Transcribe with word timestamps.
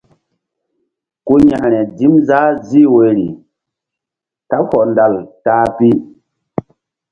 Ku 1.25 1.33
yȩkre 1.47 1.79
dim 1.97 2.13
zah 2.27 2.49
zih 2.67 2.87
wori 2.93 3.25
kaɓ 4.49 4.65
hɔndal 4.71 5.13
ta-a 5.43 5.65
pi. 5.77 5.89